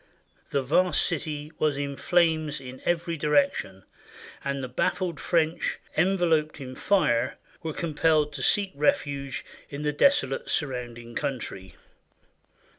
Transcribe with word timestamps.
The 0.49 0.63
vast 0.63 1.03
city 1.05 1.51
was 1.59 1.77
in 1.77 1.95
flames 1.95 2.59
in 2.59 2.81
every 2.85 3.17
direction, 3.17 3.83
and 4.43 4.63
the 4.63 4.67
baffled 4.67 5.19
French, 5.19 5.77
enveloped 5.95 6.59
in 6.59 6.73
fire, 6.73 7.37
were 7.61 7.71
compelled 7.71 8.33
to 8.33 8.41
seek 8.41 8.71
refuge 8.73 9.45
in 9.69 9.83
the 9.83 9.93
desolate 9.93 10.49
surrounding 10.49 11.13
country. 11.13 11.75